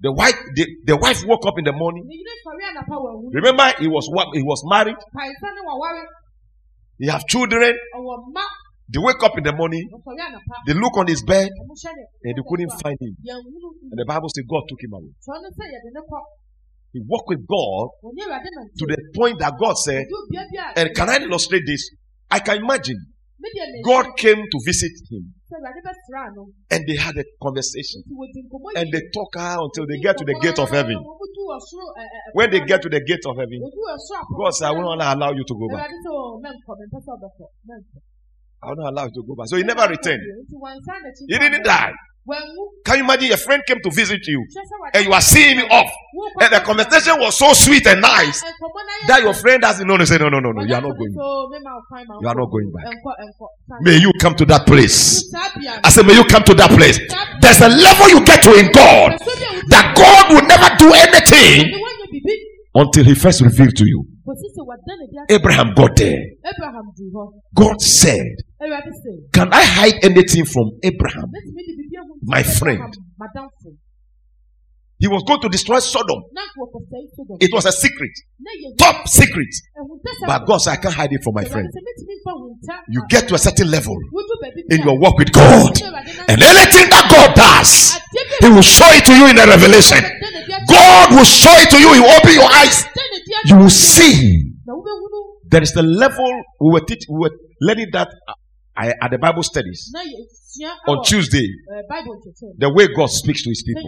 [0.00, 2.04] The wife, the, the wife woke up in the morning.
[3.32, 4.96] Remember, he was he was married.
[6.98, 7.74] He have children.
[8.92, 9.84] They wake up in the morning.
[10.66, 11.48] They look on his bed
[12.24, 13.14] and they couldn't find him.
[13.90, 15.12] And the Bible says God took him away.
[16.92, 17.88] He walked with God
[18.78, 20.04] to the point that God said,
[20.76, 21.88] and can I illustrate this?
[22.30, 23.00] I can imagine
[23.82, 25.24] God came to visit him.
[26.70, 28.02] And they had a conversation.
[28.76, 30.98] And they talk out until they get to the gate of heaven.
[32.34, 33.58] When they get to the gate of heaven,
[34.38, 35.90] God said, I will not allow you to go back.
[38.62, 39.48] I will not allow you to go back.
[39.48, 40.22] So he never returned.
[41.28, 41.92] He didn't die.
[42.84, 44.46] Can you imagine your friend came to visit you
[44.94, 45.90] and you are seeing me off
[46.40, 48.40] and the conversation was so sweet and nice
[49.08, 49.98] that your friend doesn't know.
[50.04, 51.12] Say, no, no, no, no, you are not going.
[51.12, 52.22] Back.
[52.22, 52.84] You are not going back.
[53.80, 55.26] May you come to that place.
[55.82, 57.00] I said, may you come to that place.
[57.40, 59.18] There's a level you get to in God
[59.74, 61.74] that God will never do anything
[62.72, 64.06] until He first revealed to you.
[65.36, 66.20] Abraham got there.
[67.54, 68.26] God said,
[69.32, 71.26] Can I hide anything from Abraham?
[72.22, 72.80] My friend.
[75.02, 76.20] He was going to destroy Sodom.
[77.40, 78.14] It was a secret.
[78.78, 79.50] Top secret.
[80.30, 81.66] But God said, I can't hide it from my friend.
[82.94, 83.96] You get to a certain level
[84.70, 85.74] in your work with God.
[86.30, 87.98] And anything that God does,
[88.42, 89.98] He will show it to you in a revelation.
[90.68, 91.92] God will show it to you.
[91.94, 92.84] He will open your eyes.
[93.46, 94.52] You will see.
[95.48, 98.34] There is the level we were teaching, we were learning that uh,
[99.02, 99.92] at the Bible studies
[100.88, 101.46] on Tuesday,
[102.58, 103.82] the way God speaks to his people.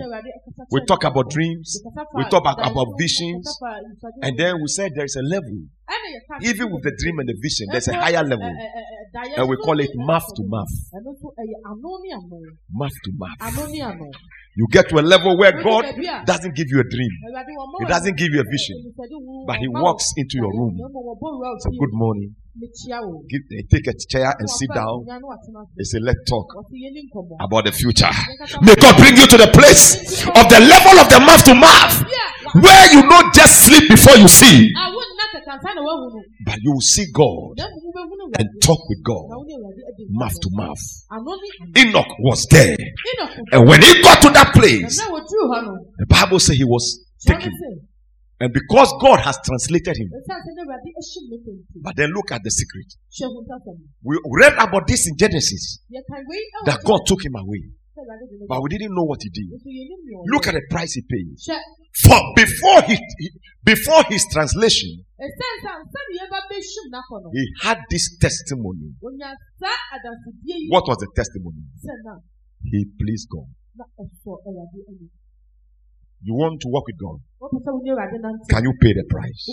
[0.71, 1.81] We talk about dreams,
[2.15, 3.49] we talk about, about visions,
[4.23, 5.57] and then we said there is a level.
[6.43, 8.51] Even with the dream and the vision, there's a higher level.
[9.37, 10.75] And we call it mouth to mouth.
[12.73, 13.39] Mouth to mouth.
[14.57, 15.85] You get to a level where God
[16.27, 17.11] doesn't give you a dream,
[17.81, 18.95] He doesn't give you a vision,
[19.47, 20.79] but He walks into your room.
[21.59, 22.37] Say, Good morning.
[22.55, 25.05] Give, eh, take a chair and sit down.
[25.77, 26.47] He said, Let's talk
[27.41, 28.11] about the future.
[28.63, 32.05] May God bring you to the place of the level of the mouth to mouth
[32.55, 34.71] where you not just sleep before you see,
[36.47, 37.59] but you will see God
[38.39, 39.27] and talk with God
[40.11, 40.85] mouth to mouth.
[41.77, 42.77] Enoch was there.
[43.53, 47.53] And when he got to that place, the Bible says he was taken.
[48.41, 50.11] And because God has translated him.
[51.83, 52.87] But then look at the secret.
[54.03, 55.79] We read about this in Genesis.
[56.67, 57.63] That God took him away.
[58.49, 59.49] But we didn't know what he did.
[60.33, 61.39] Look at the price he paid.
[62.03, 62.99] For before he,
[63.63, 65.05] before his translation,
[67.33, 68.95] he had this testimony.
[70.71, 71.63] What was the testimony?
[72.65, 73.49] He pleased God.
[76.27, 77.21] You want to work with God?
[78.49, 79.47] Can you pay the price?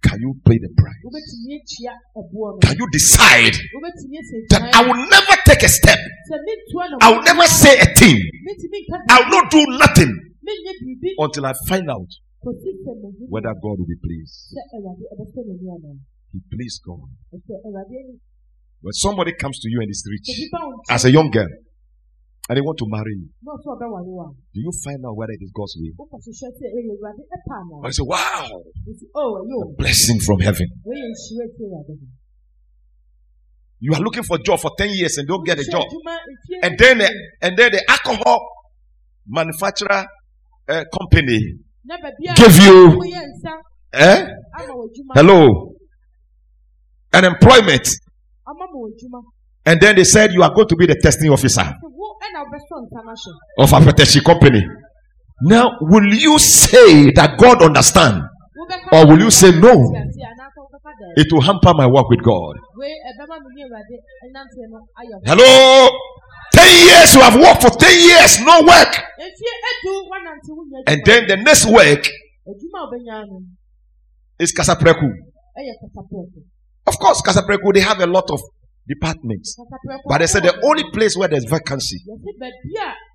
[0.00, 1.02] Can you pay the price?
[2.62, 3.54] Can you decide
[4.50, 5.98] that I will never take a step?
[7.00, 8.18] I will never say a thing.
[9.10, 10.14] I will not do nothing
[11.18, 12.08] until I find out
[13.28, 14.54] whether God will be pleased.
[16.32, 17.08] He pleased God.
[18.80, 20.30] When somebody comes to you and is rich
[20.88, 21.48] as a young girl
[22.48, 23.28] and they want to marry you,
[24.54, 26.08] do you find out whether it is God's will?
[27.84, 28.48] I say, wow,
[29.62, 30.66] a blessing from heaven.
[33.80, 35.84] You are looking for a job for 10 years and don't get a job.
[36.62, 37.02] And then,
[37.42, 38.40] and then the alcohol
[39.26, 40.06] manufacturer
[40.68, 41.58] uh, company
[42.34, 42.98] give you
[43.92, 44.26] eh?
[45.14, 45.74] hello?
[47.12, 47.88] An employment.
[49.66, 51.74] And then they said you are going to be the testing officer
[53.58, 54.62] of a protection company.
[55.42, 58.22] Now will you say that god understand?
[58.92, 59.72] Or will you say no?
[61.16, 62.56] It will hamper my work with god.
[65.26, 65.88] Hello?
[66.52, 68.92] 10 years you have worked for 10 years no work.
[70.86, 72.08] And then the next work
[74.40, 75.08] is Kasapreko.
[76.86, 78.40] Of course Kasapreko they have a lot of
[78.88, 79.56] departments.
[80.08, 81.98] But they said the only place where there's vacancy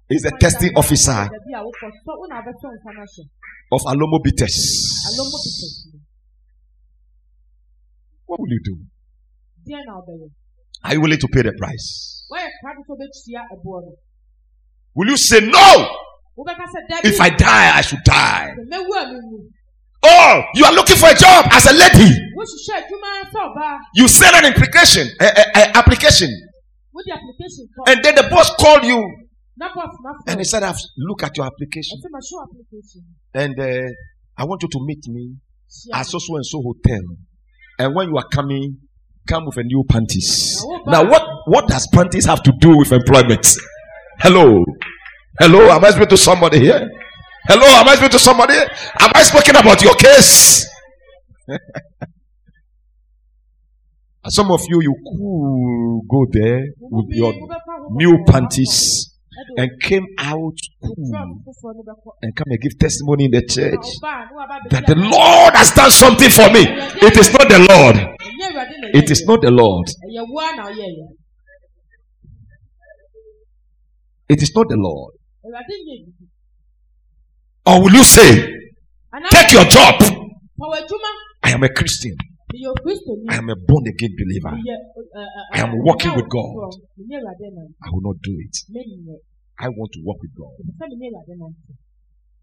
[0.09, 1.29] is the testing officer
[3.71, 4.55] of alomo bitters.
[8.25, 8.77] What will you do?
[10.83, 12.25] Are you willing to pay the price?
[14.95, 15.87] Will you say no?
[17.03, 18.55] If I die, I should die.
[20.05, 22.11] Oh, you are looking for a job as a lady.
[23.95, 26.29] You send an application, a, a, a application,
[27.87, 28.99] and then the boss called you,
[30.27, 31.97] and he said, "I've look at your application,
[33.33, 33.89] and uh,
[34.37, 35.35] I want you to meet me
[35.93, 37.01] at so so and so hotel,
[37.79, 38.77] and when you are coming,
[39.27, 40.63] come with a new panties.
[40.87, 43.45] Now, what what does panties have to do with employment?
[44.19, 44.63] Hello,
[45.39, 45.69] hello.
[45.71, 46.87] Am I speaking to somebody here?
[47.47, 48.53] Hello, am I speaking to somebody?
[48.53, 50.67] Am I speaking about your case?
[54.29, 57.33] Some of you, you could go there with your
[57.91, 59.09] new panties
[59.57, 61.41] and came out cool
[62.21, 63.85] and come and give testimony in the church
[64.69, 66.61] that the Lord has done something for me.
[67.01, 67.97] It is not the Lord.
[68.93, 69.87] It is not the Lord.
[74.29, 75.13] It is not the Lord.
[77.65, 78.47] Or will you say,
[79.31, 79.95] take your job?
[81.43, 82.15] I am a Christian.
[83.29, 84.53] I am a born again believer.
[85.53, 86.73] I am working with God.
[87.81, 88.55] I will not do it.
[89.59, 90.53] I want to work with God.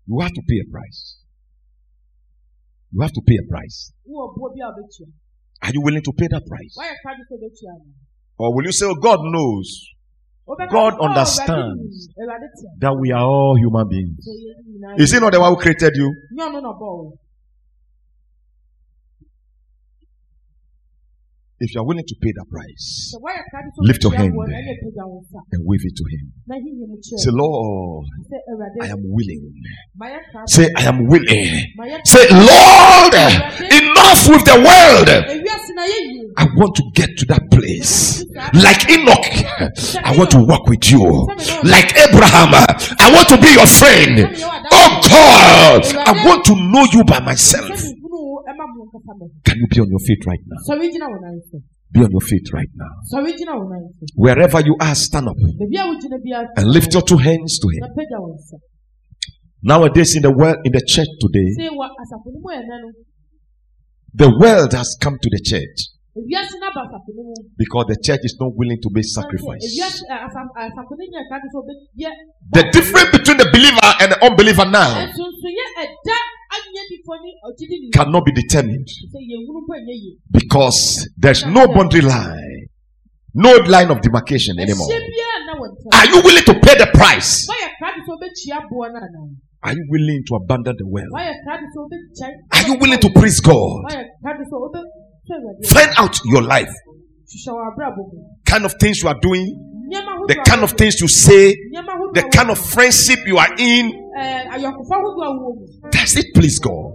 [0.07, 1.16] You have to pay a price.
[2.92, 3.92] You have to pay a price.
[5.62, 6.77] Are you willing to pay that price?
[8.38, 9.87] Or will you say, oh, God knows?
[10.70, 12.09] God understands
[12.81, 14.27] that we are all human beings.
[14.99, 16.12] Is He not the one who created you?
[21.62, 23.14] If you are willing to pay that price,
[23.81, 26.33] lift your hand and wave it to Him.
[27.03, 28.07] Say, Lord,
[28.81, 29.53] I am willing.
[30.46, 31.49] Say, I am willing.
[32.05, 35.09] Say, Lord, enough with the world.
[36.38, 38.25] I want to get to that place.
[38.55, 39.29] Like Enoch,
[40.03, 41.05] I want to walk with you.
[41.68, 44.35] Like Abraham, I want to be your friend.
[44.73, 47.85] Oh God, I want to know you by myself.
[49.44, 50.58] Can you be on your feet right now?
[51.92, 52.92] Be on your feet right now.
[54.14, 55.36] Wherever you are, stand up
[56.56, 57.82] and lift your two hands to Him.
[59.62, 61.48] Nowadays, in the world, in the church today,
[64.14, 65.78] the world has come to the church
[67.56, 69.62] because the church is not willing to make sacrifice.
[72.52, 74.90] The difference between the believer and the unbeliever now
[77.96, 78.88] cannot be determined
[80.33, 82.68] because there's no boundary line,
[83.35, 84.88] no line of demarcation anymore.
[85.92, 87.46] Are you willing to pay the price?
[89.62, 91.12] Are you willing to abandon the world?
[92.50, 93.85] Are you willing to praise God?
[95.68, 96.72] Find out your life.
[98.44, 99.46] Kind of things you are doing,
[100.28, 101.54] the kind of things you say,
[102.14, 103.85] the kind of friendship you are in.
[105.92, 106.92] Does it please God?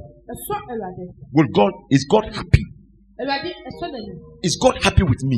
[1.33, 2.63] Will God is God happy?
[4.43, 5.37] Is God happy with me?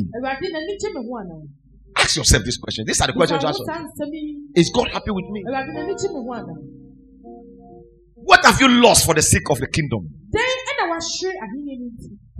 [1.96, 2.84] Ask yourself this question.
[2.86, 3.60] These are the questions you ask.
[4.56, 5.42] Is God happy with me?
[8.16, 10.08] What have you lost for the sake of the kingdom?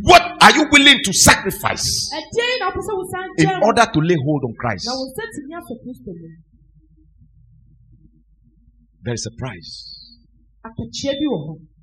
[0.03, 2.11] What are you willing to sacrifice
[3.39, 4.87] in order to lay hold on Christ?
[9.05, 9.71] There is a price.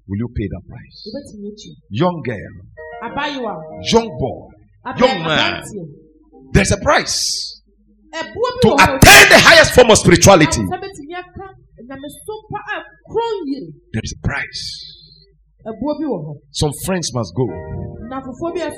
[0.07, 0.97] Will you pay that price?
[1.89, 2.53] Young girl,
[3.91, 4.49] young boy,
[4.99, 5.63] young man,
[6.53, 7.61] There's a price.
[8.61, 10.61] To attain the highest form of spirituality.
[13.93, 14.94] There is a price.
[16.51, 17.47] Some friends must go.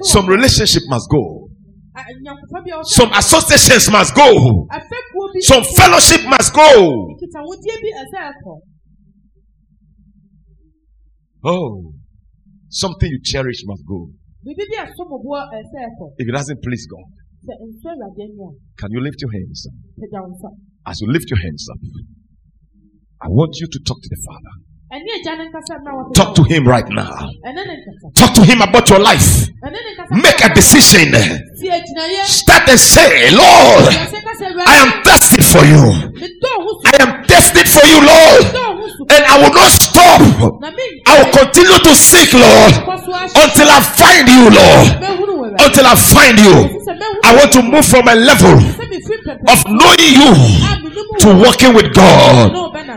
[0.03, 1.49] Some relationship must go.
[2.83, 4.67] Some associations must go.
[5.41, 6.69] Some fellowship must go.
[11.43, 11.93] Oh,
[12.69, 14.09] something you cherish must go.
[16.17, 17.03] If it doesn't please God,
[18.77, 19.73] can you lift your hands up?
[20.85, 21.79] As you lift your hands up,
[23.21, 24.66] I want you to talk to the Father.
[26.13, 27.29] Talk to him right now.
[28.15, 29.47] Talk to him about your life.
[30.11, 31.11] Make a decision.
[32.25, 33.93] Start and say, Lord,
[34.65, 35.83] I am thirsty for you.
[36.87, 38.43] I am destined for you, Lord.
[39.11, 40.21] And I will not stop.
[41.05, 42.73] I will continue to seek, Lord,
[43.43, 44.87] until I find you, Lord.
[45.59, 46.55] Until I find you.
[47.23, 48.57] I want to move from a level
[49.47, 50.31] of knowing you
[51.19, 52.53] to working with God.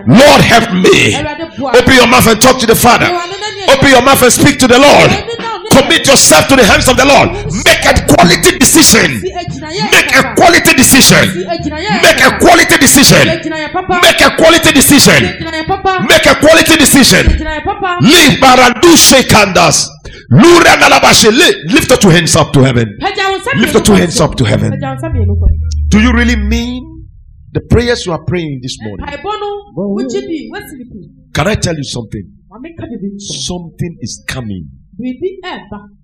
[0.07, 1.15] Lord, help me.
[1.17, 3.07] Open your mouth and talk to the Father.
[3.69, 5.11] Open your mouth and speak to the Lord.
[5.71, 7.31] Commit yourself to the hands of the Lord.
[7.67, 9.23] Make a quality decision.
[9.23, 11.47] Make a quality decision.
[12.03, 13.25] Make a quality decision.
[14.03, 15.21] Make a quality decision.
[16.09, 17.23] Make a quality decision.
[18.03, 19.89] Leave Barandu Shekandas.
[21.75, 22.89] Lift up your hands up to heaven.
[23.63, 24.71] Lift up your hands up to heaven.
[25.89, 26.83] Do you really mean
[27.53, 29.07] the prayers you are praying this morning?
[31.35, 32.25] Can I tell you something?
[33.19, 34.65] Something is coming.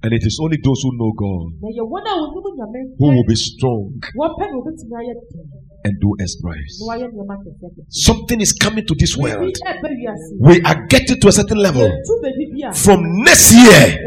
[0.02, 1.46] And it is only those who know God
[2.98, 3.92] who will be strong
[5.84, 6.80] and do exploits.
[7.88, 9.56] Something is coming to this world.
[10.40, 11.90] We are getting to a certain level.
[12.74, 13.98] From next year,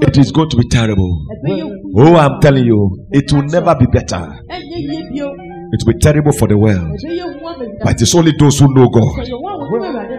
[0.00, 1.26] it is going to be terrible.
[1.96, 4.38] Oh, I'm telling you, it will never be better.
[4.50, 6.98] It will be terrible for the world.
[7.82, 9.26] But it is only those who know God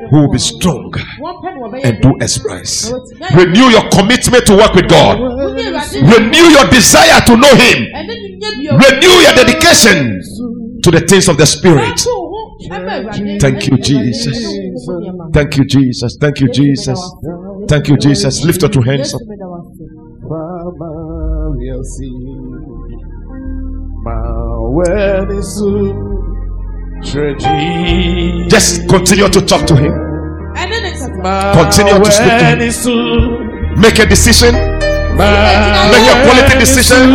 [0.10, 0.94] who will be strong
[1.84, 2.92] and do exploits.
[3.36, 5.20] Renew your commitment to work with God.
[5.20, 7.88] Renew your desire to know Him.
[8.74, 10.22] Renew your dedication
[10.84, 12.00] to the things of the Spirit.
[13.40, 14.38] Thank you, Jesus.
[15.34, 16.18] Thank you, Jesus.
[16.20, 17.00] Thank you, Jesus.
[17.68, 18.44] Thank you, Jesus.
[18.44, 19.22] Lift up your hands up.
[28.50, 29.94] Just continue to talk to him.
[31.54, 33.80] Continue to speak to him.
[33.80, 34.54] Make a decision.
[35.20, 37.10] Make a quality decision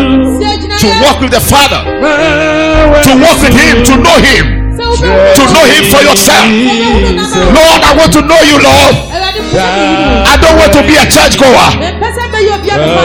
[0.80, 5.85] to walk with the Father, to walk with Him, to know Him, to know Him
[5.89, 6.45] for yourself.
[7.49, 8.95] Lord, I want to know you, Lord.
[9.57, 11.80] I don't want to be a churchgoer.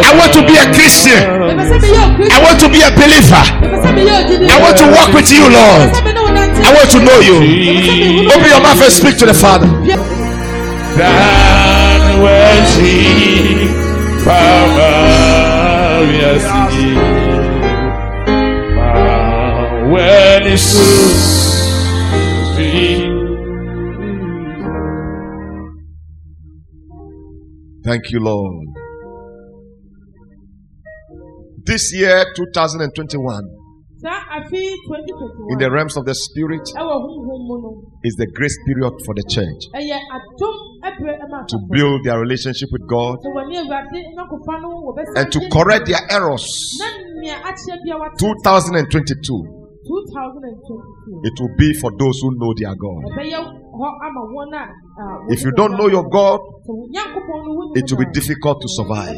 [0.04, 1.24] I want to be a Christian.
[1.24, 3.44] I want to be a believer.
[4.52, 6.09] I want to walk with you, Lord.
[6.70, 8.30] I want to know you.
[8.30, 9.66] Open your mouth and speak to the Father.
[10.98, 13.70] That when she
[19.92, 20.70] when it's
[27.84, 28.68] Thank you, Lord.
[31.66, 33.59] This year, 2021,
[35.52, 36.62] in the realms of the spirit,
[38.04, 39.68] is the grace period for the church
[41.48, 43.18] to build their relationship with God
[45.16, 46.80] and to correct their errors.
[48.18, 53.02] 2022 it will be for those who know their God.
[55.30, 56.40] If you don't know your God,
[57.76, 59.18] it will be difficult to survive.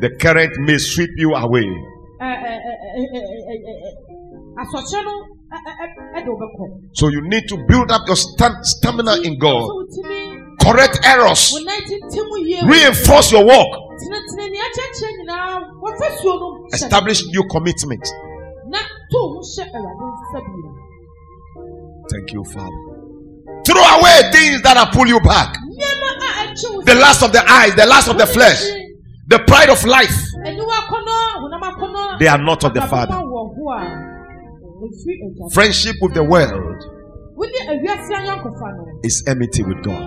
[0.00, 1.66] The current may sweep you away.
[6.92, 9.68] So you need to build up your stamina in God.
[10.62, 11.52] Correct errors.
[12.64, 13.76] Reinforce your walk.
[16.72, 18.06] Establish new commitment.
[22.10, 22.82] Thank you, Father.
[23.66, 25.56] Throw away things that are pull you back.
[26.84, 28.62] The lust of the eyes, the lust of the flesh,
[29.28, 30.31] the pride of life.
[32.18, 33.14] They are not of the Father.
[35.52, 36.82] Friendship with the world
[39.02, 40.02] is enmity with God.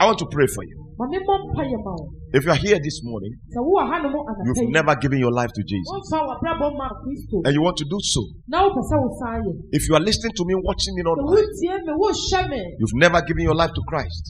[0.00, 0.81] I want to pray for you.
[2.34, 3.32] If you are here this morning,
[4.46, 5.88] you've never given your life to Jesus,
[7.44, 8.20] and you want to do so.
[9.72, 11.44] If you are listening to me, watching me online,
[12.80, 14.24] you've never given your life to Christ,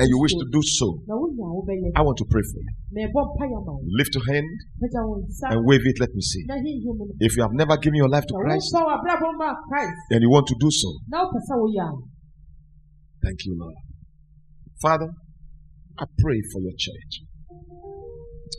[0.00, 0.86] and you wish to do so,
[1.96, 2.72] I want to pray for you.
[4.00, 4.48] Lift your hand
[5.52, 5.96] and wave it.
[6.00, 6.42] Let me see.
[7.26, 8.72] If you have never given your life to Christ,
[10.12, 10.88] and you want to do so,
[13.24, 13.76] thank you, Lord.
[14.80, 15.08] Father,
[15.98, 17.24] I pray for your church.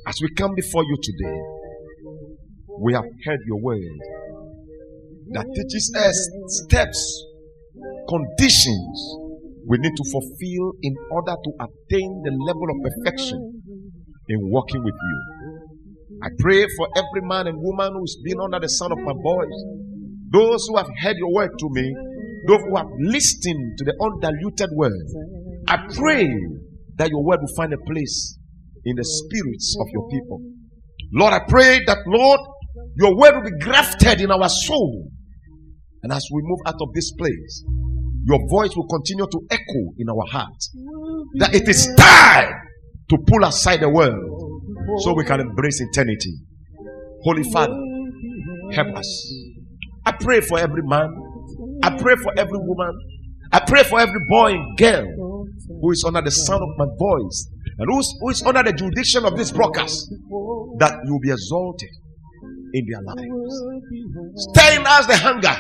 [0.07, 1.39] As we come before you today,
[2.79, 3.99] we have heard your word
[5.33, 6.17] that teaches us
[6.63, 7.25] steps,
[8.09, 9.17] conditions
[9.67, 13.61] we need to fulfill in order to attain the level of perfection
[14.29, 15.17] in walking with you.
[16.23, 19.59] I pray for every man and woman who's been under the sound of my voice,
[20.31, 21.93] those who have heard your word to me,
[22.47, 25.05] those who have listened to the undiluted word.
[25.67, 26.31] I pray
[26.97, 28.37] that your word will find a place
[28.85, 30.41] in the spirits of your people.
[31.13, 32.39] Lord, I pray that, Lord,
[32.97, 35.09] your word will be grafted in our soul.
[36.03, 37.63] And as we move out of this place,
[38.25, 40.75] your voice will continue to echo in our hearts.
[41.35, 42.53] That it is time
[43.09, 46.33] to pull aside the world so we can embrace eternity.
[47.23, 47.77] Holy Father,
[48.73, 49.33] help us.
[50.05, 51.09] I pray for every man.
[51.83, 52.93] I pray for every woman.
[53.51, 55.36] I pray for every boy and girl
[55.67, 59.37] who is under the sound of my voice and who is, under the jurisdiction of
[59.37, 60.09] this broadcast,
[60.79, 61.89] that you will be exalted
[62.73, 63.21] in their lives.
[64.51, 65.55] Stirring us the hunger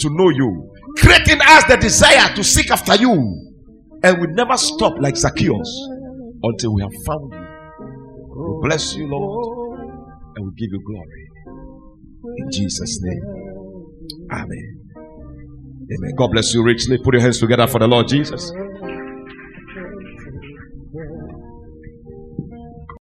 [0.00, 3.12] to know you, creating us the desire to seek after you,
[4.02, 5.88] and we never stop like Zacchaeus
[6.42, 7.40] until we have found you.
[8.36, 9.80] We bless you, Lord,
[10.36, 11.30] and we give you glory.
[12.38, 13.22] In Jesus' name.
[14.32, 14.80] Amen.
[14.96, 16.12] Amen.
[16.16, 16.98] God bless you richly.
[16.98, 18.50] Put your hands together for the Lord Jesus.